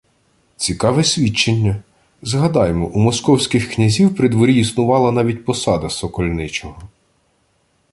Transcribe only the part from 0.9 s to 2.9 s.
свідчення! Згадаймо: